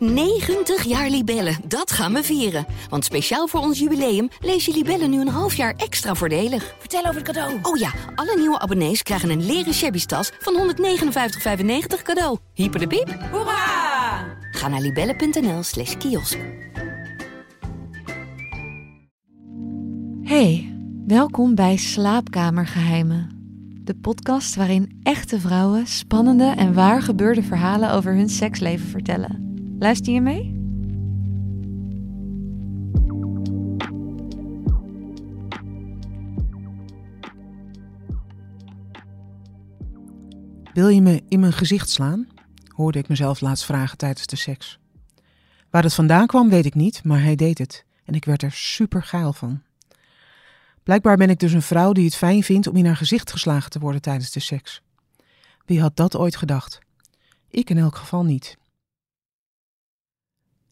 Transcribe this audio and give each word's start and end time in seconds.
90 0.00 0.84
jaar 0.84 1.10
Libellen, 1.10 1.56
dat 1.66 1.92
gaan 1.92 2.12
we 2.12 2.22
vieren. 2.22 2.66
Want 2.88 3.04
speciaal 3.04 3.46
voor 3.46 3.60
ons 3.60 3.78
jubileum 3.78 4.28
lees 4.40 4.64
je 4.64 4.72
Libellen 4.72 5.10
nu 5.10 5.20
een 5.20 5.28
half 5.28 5.54
jaar 5.54 5.74
extra 5.76 6.14
voordelig. 6.14 6.74
Vertel 6.78 7.00
over 7.00 7.14
het 7.14 7.22
cadeau. 7.22 7.58
Oh 7.62 7.76
ja, 7.76 7.92
alle 8.14 8.36
nieuwe 8.38 8.58
abonnees 8.58 9.02
krijgen 9.02 9.30
een 9.30 9.46
leren 9.46 9.74
shabby 9.74 10.04
tas 10.04 10.32
van 10.38 10.74
159,95 10.74 12.02
cadeau. 12.02 12.38
Hyper 12.54 12.80
de 12.80 12.86
piep. 12.86 13.18
Hoera! 13.30 14.24
Ga 14.50 14.68
naar 14.68 14.80
libellen.nl 14.80 15.62
slash 15.62 15.96
kiosk. 15.96 16.38
Hey, 20.22 20.74
welkom 21.06 21.54
bij 21.54 21.76
Slaapkamergeheimen. 21.76 23.38
De 23.84 23.94
podcast 23.94 24.54
waarin 24.54 25.00
echte 25.02 25.40
vrouwen 25.40 25.86
spannende 25.86 26.54
en 26.56 26.74
waar 26.74 27.02
gebeurde 27.02 27.42
verhalen 27.42 27.92
over 27.92 28.14
hun 28.14 28.28
seksleven 28.28 28.86
vertellen. 28.86 29.49
Luister 29.80 30.12
je 30.12 30.20
mee? 30.20 30.58
Wil 40.72 40.88
je 40.88 41.00
me 41.00 41.22
in 41.28 41.40
mijn 41.40 41.52
gezicht 41.52 41.90
slaan? 41.90 42.28
hoorde 42.68 42.98
ik 42.98 43.08
mezelf 43.08 43.40
laatst 43.40 43.64
vragen 43.64 43.98
tijdens 43.98 44.26
de 44.26 44.36
seks. 44.36 44.78
Waar 45.70 45.82
het 45.82 45.94
vandaan 45.94 46.26
kwam, 46.26 46.48
weet 46.48 46.66
ik 46.66 46.74
niet, 46.74 47.04
maar 47.04 47.22
hij 47.22 47.36
deed 47.36 47.58
het. 47.58 47.84
En 48.04 48.14
ik 48.14 48.24
werd 48.24 48.42
er 48.42 48.52
super 48.52 49.02
geil 49.02 49.32
van. 49.32 49.62
Blijkbaar 50.82 51.16
ben 51.16 51.30
ik 51.30 51.38
dus 51.38 51.52
een 51.52 51.62
vrouw 51.62 51.92
die 51.92 52.04
het 52.04 52.16
fijn 52.16 52.42
vindt 52.42 52.66
om 52.66 52.76
in 52.76 52.86
haar 52.86 52.96
gezicht 52.96 53.30
geslagen 53.30 53.70
te 53.70 53.78
worden 53.78 54.02
tijdens 54.02 54.30
de 54.30 54.40
seks. 54.40 54.82
Wie 55.66 55.80
had 55.80 55.96
dat 55.96 56.16
ooit 56.16 56.36
gedacht? 56.36 56.78
Ik 57.48 57.70
in 57.70 57.78
elk 57.78 57.96
geval 57.96 58.24
niet. 58.24 58.58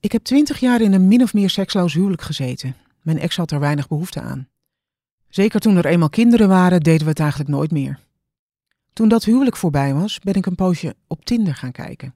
Ik 0.00 0.12
heb 0.12 0.22
twintig 0.22 0.60
jaar 0.60 0.80
in 0.80 0.92
een 0.92 1.08
min 1.08 1.22
of 1.22 1.34
meer 1.34 1.50
seksloos 1.50 1.94
huwelijk 1.94 2.22
gezeten. 2.22 2.76
Mijn 3.02 3.18
ex 3.18 3.36
had 3.36 3.50
er 3.50 3.60
weinig 3.60 3.88
behoefte 3.88 4.20
aan. 4.20 4.48
Zeker 5.28 5.60
toen 5.60 5.76
er 5.76 5.86
eenmaal 5.86 6.10
kinderen 6.10 6.48
waren, 6.48 6.80
deden 6.80 7.02
we 7.02 7.08
het 7.08 7.20
eigenlijk 7.20 7.50
nooit 7.50 7.70
meer. 7.70 7.98
Toen 8.92 9.08
dat 9.08 9.24
huwelijk 9.24 9.56
voorbij 9.56 9.94
was, 9.94 10.18
ben 10.18 10.34
ik 10.34 10.46
een 10.46 10.54
poosje 10.54 10.96
op 11.06 11.24
Tinder 11.24 11.54
gaan 11.54 11.72
kijken. 11.72 12.14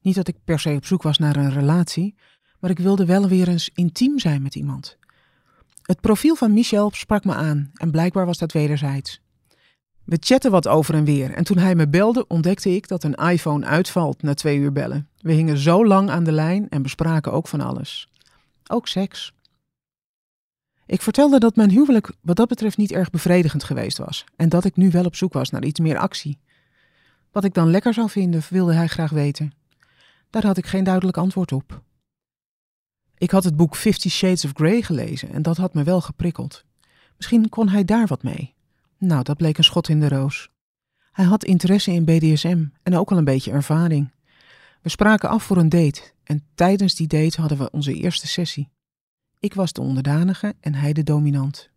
Niet 0.00 0.14
dat 0.14 0.28
ik 0.28 0.36
per 0.44 0.60
se 0.60 0.70
op 0.70 0.86
zoek 0.86 1.02
was 1.02 1.18
naar 1.18 1.36
een 1.36 1.52
relatie, 1.52 2.14
maar 2.60 2.70
ik 2.70 2.78
wilde 2.78 3.06
wel 3.06 3.28
weer 3.28 3.48
eens 3.48 3.70
intiem 3.74 4.18
zijn 4.18 4.42
met 4.42 4.54
iemand. 4.54 4.96
Het 5.82 6.00
profiel 6.00 6.34
van 6.34 6.52
Michel 6.52 6.90
sprak 6.90 7.24
me 7.24 7.34
aan 7.34 7.70
en 7.74 7.90
blijkbaar 7.90 8.26
was 8.26 8.38
dat 8.38 8.52
wederzijds. 8.52 9.21
We 10.04 10.16
chatten 10.20 10.50
wat 10.50 10.68
over 10.68 10.94
en 10.94 11.04
weer 11.04 11.30
en 11.30 11.44
toen 11.44 11.58
hij 11.58 11.74
me 11.74 11.88
belde 11.88 12.26
ontdekte 12.26 12.74
ik 12.74 12.88
dat 12.88 13.04
een 13.04 13.14
iPhone 13.14 13.66
uitvalt 13.66 14.22
na 14.22 14.34
twee 14.34 14.58
uur 14.58 14.72
bellen. 14.72 15.08
We 15.20 15.32
hingen 15.32 15.58
zo 15.58 15.86
lang 15.86 16.10
aan 16.10 16.24
de 16.24 16.32
lijn 16.32 16.68
en 16.68 16.82
bespraken 16.82 17.32
ook 17.32 17.48
van 17.48 17.60
alles. 17.60 18.08
Ook 18.66 18.88
seks. 18.88 19.32
Ik 20.86 21.02
vertelde 21.02 21.38
dat 21.38 21.56
mijn 21.56 21.70
huwelijk 21.70 22.12
wat 22.20 22.36
dat 22.36 22.48
betreft 22.48 22.76
niet 22.76 22.92
erg 22.92 23.10
bevredigend 23.10 23.64
geweest 23.64 23.98
was 23.98 24.24
en 24.36 24.48
dat 24.48 24.64
ik 24.64 24.76
nu 24.76 24.90
wel 24.90 25.04
op 25.04 25.16
zoek 25.16 25.32
was 25.32 25.50
naar 25.50 25.64
iets 25.64 25.80
meer 25.80 25.98
actie. 25.98 26.38
Wat 27.30 27.44
ik 27.44 27.54
dan 27.54 27.70
lekker 27.70 27.94
zou 27.94 28.10
vinden, 28.10 28.42
wilde 28.50 28.74
hij 28.74 28.86
graag 28.86 29.10
weten. 29.10 29.52
Daar 30.30 30.46
had 30.46 30.56
ik 30.56 30.66
geen 30.66 30.84
duidelijk 30.84 31.16
antwoord 31.16 31.52
op. 31.52 31.82
Ik 33.18 33.30
had 33.30 33.44
het 33.44 33.56
boek 33.56 33.76
Fifty 33.76 34.08
Shades 34.08 34.44
of 34.44 34.50
Grey 34.54 34.82
gelezen 34.82 35.32
en 35.32 35.42
dat 35.42 35.56
had 35.56 35.74
me 35.74 35.82
wel 35.82 36.00
geprikkeld. 36.00 36.64
Misschien 37.16 37.48
kon 37.48 37.68
hij 37.68 37.84
daar 37.84 38.06
wat 38.06 38.22
mee. 38.22 38.54
Nou, 39.04 39.22
dat 39.22 39.36
bleek 39.36 39.58
een 39.58 39.64
schot 39.64 39.88
in 39.88 40.00
de 40.00 40.08
roos. 40.08 40.50
Hij 41.12 41.24
had 41.24 41.44
interesse 41.44 41.92
in 41.92 42.04
BDSM 42.04 42.64
en 42.82 42.96
ook 42.96 43.10
al 43.10 43.16
een 43.16 43.24
beetje 43.24 43.50
ervaring. 43.50 44.10
We 44.82 44.88
spraken 44.88 45.28
af 45.28 45.42
voor 45.42 45.56
een 45.56 45.68
date 45.68 46.02
en 46.24 46.44
tijdens 46.54 46.94
die 46.94 47.06
date 47.06 47.40
hadden 47.40 47.58
we 47.58 47.70
onze 47.70 47.94
eerste 47.94 48.26
sessie. 48.26 48.70
Ik 49.38 49.54
was 49.54 49.72
de 49.72 49.80
onderdanige 49.80 50.54
en 50.60 50.74
hij 50.74 50.92
de 50.92 51.02
dominant. 51.02 51.70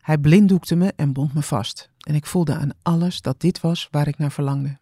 Hij 0.00 0.18
blinddoekte 0.18 0.74
me 0.74 0.92
en 0.96 1.12
bond 1.12 1.34
me 1.34 1.42
vast 1.42 1.90
en 1.98 2.14
ik 2.14 2.26
voelde 2.26 2.54
aan 2.54 2.70
alles 2.82 3.20
dat 3.20 3.40
dit 3.40 3.60
was 3.60 3.88
waar 3.90 4.08
ik 4.08 4.18
naar 4.18 4.32
verlangde. 4.32 4.78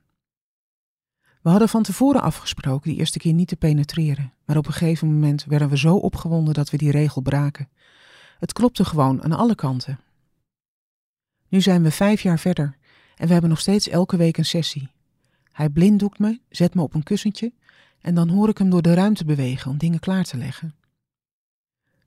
We 1.43 1.50
hadden 1.50 1.69
van 1.69 1.82
tevoren 1.82 2.22
afgesproken 2.22 2.91
die 2.91 2.98
eerste 2.98 3.19
keer 3.19 3.32
niet 3.32 3.48
te 3.48 3.56
penetreren, 3.56 4.32
maar 4.44 4.56
op 4.56 4.66
een 4.66 4.72
gegeven 4.72 5.12
moment 5.12 5.44
werden 5.44 5.69
we 5.69 5.78
zo 5.78 5.97
opgewonden 5.97 6.54
dat 6.54 6.71
we 6.71 6.77
die 6.77 6.91
regel 6.91 7.21
braken. 7.21 7.69
Het 8.38 8.53
klopte 8.53 8.84
gewoon 8.84 9.22
aan 9.22 9.32
alle 9.32 9.54
kanten. 9.54 9.98
Nu 11.48 11.60
zijn 11.60 11.82
we 11.82 11.91
vijf 11.91 12.20
jaar 12.20 12.38
verder 12.38 12.76
en 13.16 13.26
we 13.26 13.32
hebben 13.32 13.50
nog 13.50 13.60
steeds 13.60 13.88
elke 13.88 14.16
week 14.16 14.36
een 14.36 14.44
sessie. 14.44 14.88
Hij 15.53 15.69
blinddoekt 15.69 16.19
me, 16.19 16.41
zet 16.48 16.75
me 16.75 16.82
op 16.82 16.94
een 16.94 17.03
kussentje 17.03 17.53
en 18.00 18.14
dan 18.14 18.28
hoor 18.28 18.48
ik 18.48 18.59
hem 18.59 18.70
door 18.70 18.82
de 18.82 18.94
ruimte 18.94 19.25
bewegen 19.25 19.70
om 19.70 19.78
dingen 19.78 20.00
klaar 20.00 20.25
te 20.25 20.36
leggen. 20.36 20.75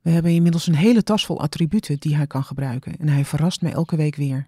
We 0.02 0.09
hebben 0.09 0.31
inmiddels 0.31 0.68
een 0.68 0.75
hele 0.75 1.03
tas 1.03 1.25
vol 1.25 1.41
attributen 1.41 2.00
die 2.00 2.16
hij 2.16 2.28
kan 2.28 2.44
gebruiken 2.44 2.97
en 2.97 3.07
hij 3.07 3.25
verrast 3.25 3.62
me 3.62 3.69
elke 3.69 3.96
week 3.96 4.16
weer. 4.16 4.47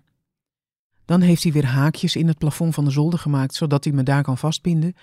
Dan 1.05 1.21
heeft 1.21 1.43
hij 1.43 1.51
weer 1.51 1.65
haakjes 1.65 2.15
in 2.15 2.27
het 2.27 2.37
plafond 2.37 2.73
van 2.73 2.85
de 2.85 2.91
zolder 2.91 3.19
gemaakt, 3.19 3.55
zodat 3.55 3.83
hij 3.83 3.93
me 3.93 4.03
daar 4.03 4.23
kan 4.23 4.37
vastbinden. 4.37 4.95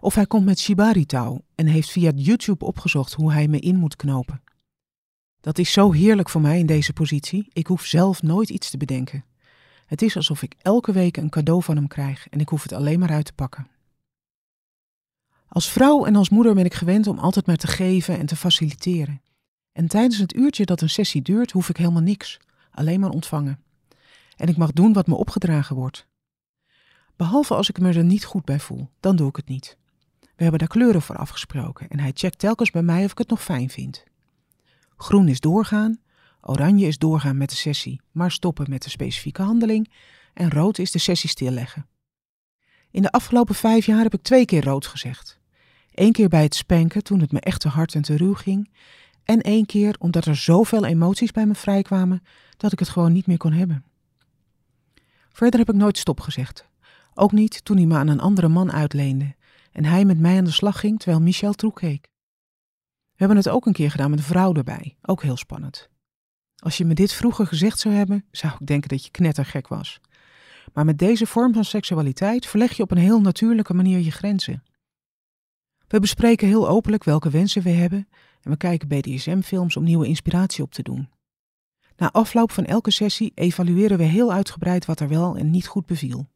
Of 0.00 0.14
hij 0.14 0.26
komt 0.26 0.44
met 0.44 0.58
shibari-touw 0.58 1.44
en 1.54 1.66
heeft 1.66 1.90
via 1.90 2.12
YouTube 2.14 2.64
opgezocht 2.64 3.12
hoe 3.12 3.32
hij 3.32 3.48
me 3.48 3.58
in 3.58 3.76
moet 3.76 3.96
knopen. 3.96 4.42
Dat 5.40 5.58
is 5.58 5.72
zo 5.72 5.92
heerlijk 5.92 6.28
voor 6.28 6.40
mij 6.40 6.58
in 6.58 6.66
deze 6.66 6.92
positie. 6.92 7.48
Ik 7.52 7.66
hoef 7.66 7.84
zelf 7.84 8.22
nooit 8.22 8.50
iets 8.50 8.70
te 8.70 8.76
bedenken. 8.76 9.24
Het 9.86 10.02
is 10.02 10.16
alsof 10.16 10.42
ik 10.42 10.54
elke 10.62 10.92
week 10.92 11.16
een 11.16 11.30
cadeau 11.30 11.62
van 11.62 11.76
hem 11.76 11.88
krijg 11.88 12.28
en 12.28 12.40
ik 12.40 12.48
hoef 12.48 12.62
het 12.62 12.72
alleen 12.72 12.98
maar 12.98 13.10
uit 13.10 13.24
te 13.24 13.32
pakken. 13.32 13.68
Als 15.48 15.70
vrouw 15.70 16.04
en 16.04 16.16
als 16.16 16.28
moeder 16.28 16.54
ben 16.54 16.64
ik 16.64 16.74
gewend 16.74 17.06
om 17.06 17.18
altijd 17.18 17.46
maar 17.46 17.56
te 17.56 17.66
geven 17.66 18.18
en 18.18 18.26
te 18.26 18.36
faciliteren. 18.36 19.22
En 19.72 19.88
tijdens 19.88 20.18
het 20.18 20.34
uurtje 20.34 20.64
dat 20.64 20.80
een 20.80 20.90
sessie 20.90 21.22
duurt, 21.22 21.50
hoef 21.50 21.68
ik 21.68 21.76
helemaal 21.76 22.02
niks, 22.02 22.40
alleen 22.70 23.00
maar 23.00 23.10
ontvangen. 23.10 23.62
En 24.36 24.48
ik 24.48 24.56
mag 24.56 24.72
doen 24.72 24.92
wat 24.92 25.06
me 25.06 25.14
opgedragen 25.14 25.76
wordt. 25.76 26.06
Behalve 27.16 27.54
als 27.54 27.68
ik 27.68 27.78
me 27.78 27.92
er 27.92 28.04
niet 28.04 28.24
goed 28.24 28.44
bij 28.44 28.60
voel, 28.60 28.88
dan 29.00 29.16
doe 29.16 29.28
ik 29.28 29.36
het 29.36 29.48
niet. 29.48 29.76
We 30.20 30.42
hebben 30.42 30.58
daar 30.58 30.68
kleuren 30.68 31.02
voor 31.02 31.16
afgesproken 31.16 31.88
en 31.88 32.00
hij 32.00 32.10
checkt 32.14 32.38
telkens 32.38 32.70
bij 32.70 32.82
mij 32.82 33.04
of 33.04 33.10
ik 33.10 33.18
het 33.18 33.28
nog 33.28 33.42
fijn 33.42 33.70
vind. 33.70 34.04
Groen 34.96 35.28
is 35.28 35.40
doorgaan, 35.40 35.98
oranje 36.46 36.86
is 36.86 36.98
doorgaan 36.98 37.36
met 37.36 37.50
de 37.50 37.56
sessie, 37.56 38.00
maar 38.12 38.30
stoppen 38.30 38.70
met 38.70 38.82
de 38.82 38.90
specifieke 38.90 39.42
handeling 39.42 39.92
en 40.34 40.50
rood 40.50 40.78
is 40.78 40.90
de 40.90 40.98
sessie 40.98 41.30
stilleggen. 41.30 41.86
In 42.90 43.02
de 43.02 43.10
afgelopen 43.10 43.54
vijf 43.54 43.86
jaar 43.86 44.02
heb 44.02 44.14
ik 44.14 44.22
twee 44.22 44.44
keer 44.44 44.64
rood 44.64 44.86
gezegd. 44.86 45.40
Eén 45.94 46.12
keer 46.12 46.28
bij 46.28 46.42
het 46.42 46.54
spanken 46.54 47.02
toen 47.02 47.20
het 47.20 47.32
me 47.32 47.40
echt 47.40 47.60
te 47.60 47.68
hard 47.68 47.94
en 47.94 48.02
te 48.02 48.16
ruw 48.16 48.34
ging 48.34 48.70
en 49.24 49.40
één 49.40 49.66
keer 49.66 49.96
omdat 49.98 50.24
er 50.24 50.36
zoveel 50.36 50.84
emoties 50.84 51.30
bij 51.30 51.46
me 51.46 51.54
vrijkwamen 51.54 52.22
dat 52.56 52.72
ik 52.72 52.78
het 52.78 52.88
gewoon 52.88 53.12
niet 53.12 53.26
meer 53.26 53.36
kon 53.36 53.52
hebben. 53.52 53.84
Verder 55.28 55.58
heb 55.58 55.68
ik 55.68 55.74
nooit 55.74 55.98
stop 55.98 56.20
gezegd. 56.20 56.66
Ook 57.14 57.32
niet 57.32 57.64
toen 57.64 57.76
hij 57.76 57.86
me 57.86 57.96
aan 57.96 58.08
een 58.08 58.20
andere 58.20 58.48
man 58.48 58.72
uitleende 58.72 59.34
en 59.72 59.84
hij 59.84 60.04
met 60.04 60.18
mij 60.18 60.38
aan 60.38 60.44
de 60.44 60.50
slag 60.50 60.80
ging 60.80 60.98
terwijl 60.98 61.22
Michel 61.22 61.52
toekeek. 61.52 62.08
We 63.14 63.20
hebben 63.20 63.36
het 63.36 63.48
ook 63.48 63.66
een 63.66 63.72
keer 63.72 63.90
gedaan 63.90 64.10
met 64.10 64.18
een 64.18 64.24
vrouw 64.24 64.54
erbij, 64.54 64.96
ook 65.02 65.22
heel 65.22 65.36
spannend. 65.36 65.88
Als 66.64 66.76
je 66.76 66.84
me 66.84 66.94
dit 66.94 67.12
vroeger 67.12 67.46
gezegd 67.46 67.78
zou 67.78 67.94
hebben, 67.94 68.24
zou 68.30 68.52
ik 68.60 68.66
denken 68.66 68.88
dat 68.88 69.04
je 69.04 69.10
knettergek 69.10 69.68
was. 69.68 70.00
Maar 70.72 70.84
met 70.84 70.98
deze 70.98 71.26
vorm 71.26 71.54
van 71.54 71.64
seksualiteit 71.64 72.46
verleg 72.46 72.76
je 72.76 72.82
op 72.82 72.90
een 72.90 72.98
heel 72.98 73.20
natuurlijke 73.20 73.74
manier 73.74 73.98
je 73.98 74.10
grenzen. 74.10 74.62
We 75.88 76.00
bespreken 76.00 76.48
heel 76.48 76.68
openlijk 76.68 77.04
welke 77.04 77.30
wensen 77.30 77.62
we 77.62 77.70
hebben 77.70 78.08
en 78.42 78.50
we 78.50 78.56
kijken 78.56 78.88
BDSM-films 78.88 79.76
om 79.76 79.84
nieuwe 79.84 80.06
inspiratie 80.06 80.64
op 80.64 80.72
te 80.72 80.82
doen. 80.82 81.08
Na 81.96 82.12
afloop 82.12 82.50
van 82.50 82.64
elke 82.64 82.90
sessie 82.90 83.32
evalueren 83.34 83.98
we 83.98 84.04
heel 84.04 84.32
uitgebreid 84.32 84.84
wat 84.84 85.00
er 85.00 85.08
wel 85.08 85.36
en 85.36 85.50
niet 85.50 85.66
goed 85.66 85.86
beviel. 85.86 86.28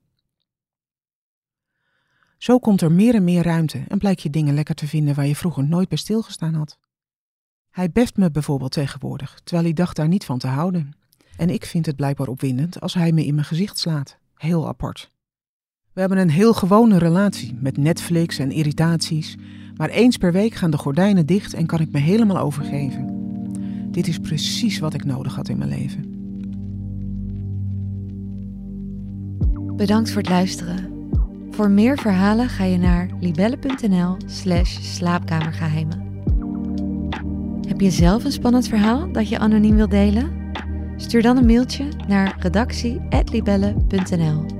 Zo 2.38 2.58
komt 2.58 2.80
er 2.80 2.92
meer 2.92 3.14
en 3.14 3.24
meer 3.24 3.42
ruimte 3.42 3.84
en 3.88 3.98
blijkt 3.98 4.22
je 4.22 4.30
dingen 4.30 4.54
lekker 4.54 4.74
te 4.74 4.86
vinden 4.86 5.14
waar 5.14 5.26
je 5.26 5.36
vroeger 5.36 5.64
nooit 5.64 5.88
bij 5.88 5.98
stilgestaan 5.98 6.54
had. 6.54 6.78
Hij 7.78 7.90
beft 7.90 8.16
me 8.16 8.30
bijvoorbeeld 8.30 8.72
tegenwoordig, 8.72 9.40
terwijl 9.44 9.66
hij 9.66 9.72
dacht 9.72 9.96
daar 9.96 10.08
niet 10.08 10.24
van 10.24 10.38
te 10.38 10.46
houden. 10.46 10.90
En 11.36 11.50
ik 11.50 11.64
vind 11.64 11.86
het 11.86 11.96
blijkbaar 11.96 12.28
opwindend 12.28 12.80
als 12.80 12.94
hij 12.94 13.12
me 13.12 13.26
in 13.26 13.34
mijn 13.34 13.46
gezicht 13.46 13.78
slaat. 13.78 14.18
Heel 14.34 14.68
apart. 14.68 15.10
We 15.92 16.00
hebben 16.00 16.18
een 16.18 16.30
heel 16.30 16.54
gewone 16.54 16.98
relatie 16.98 17.54
met 17.60 17.76
Netflix 17.76 18.38
en 18.38 18.50
irritaties, 18.50 19.36
maar 19.76 19.88
eens 19.88 20.16
per 20.16 20.32
week 20.32 20.54
gaan 20.54 20.70
de 20.70 20.78
gordijnen 20.78 21.26
dicht 21.26 21.54
en 21.54 21.66
kan 21.66 21.80
ik 21.80 21.92
me 21.92 21.98
helemaal 21.98 22.38
overgeven. 22.38 23.06
Dit 23.90 24.06
is 24.06 24.18
precies 24.18 24.78
wat 24.78 24.94
ik 24.94 25.04
nodig 25.04 25.34
had 25.34 25.48
in 25.48 25.58
mijn 25.58 25.70
leven. 25.70 26.16
Bedankt 29.76 30.10
voor 30.10 30.20
het 30.20 30.30
luisteren. 30.30 31.08
Voor 31.50 31.70
meer 31.70 31.98
verhalen 31.98 32.48
ga 32.48 32.64
je 32.64 32.78
naar 32.78 33.10
libelle.nl/slash 33.20 34.78
slaapkamergeheimen. 34.80 36.07
Heb 37.68 37.80
je 37.80 37.90
zelf 37.90 38.24
een 38.24 38.32
spannend 38.32 38.68
verhaal 38.68 39.12
dat 39.12 39.28
je 39.28 39.38
anoniem 39.38 39.76
wilt 39.76 39.90
delen? 39.90 40.52
Stuur 40.96 41.22
dan 41.22 41.36
een 41.36 41.46
mailtje 41.46 41.88
naar 42.06 42.36
redactie.libelle.nl. 42.38 44.57